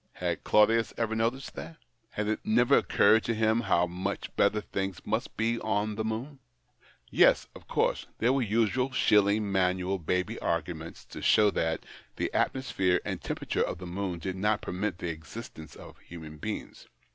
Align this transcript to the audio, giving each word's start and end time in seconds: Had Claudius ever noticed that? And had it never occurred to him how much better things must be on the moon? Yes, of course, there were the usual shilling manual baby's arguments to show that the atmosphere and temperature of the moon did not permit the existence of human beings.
Had 0.13 0.43
Claudius 0.43 0.95
ever 0.97 1.13
noticed 1.15 1.53
that? 1.53 1.77
And 2.17 2.27
had 2.27 2.27
it 2.27 2.39
never 2.43 2.75
occurred 2.75 3.23
to 3.25 3.35
him 3.35 3.61
how 3.61 3.85
much 3.85 4.35
better 4.35 4.59
things 4.59 5.05
must 5.05 5.37
be 5.37 5.59
on 5.59 5.93
the 5.93 6.03
moon? 6.03 6.39
Yes, 7.11 7.47
of 7.53 7.67
course, 7.67 8.07
there 8.17 8.33
were 8.33 8.41
the 8.41 8.47
usual 8.49 8.91
shilling 8.91 9.51
manual 9.51 9.99
baby's 9.99 10.39
arguments 10.39 11.05
to 11.05 11.21
show 11.21 11.51
that 11.51 11.83
the 12.15 12.33
atmosphere 12.33 12.99
and 13.05 13.21
temperature 13.21 13.61
of 13.61 13.77
the 13.77 13.85
moon 13.85 14.17
did 14.17 14.35
not 14.37 14.61
permit 14.61 14.97
the 14.97 15.09
existence 15.09 15.75
of 15.75 15.99
human 15.99 16.37
beings. 16.39 16.87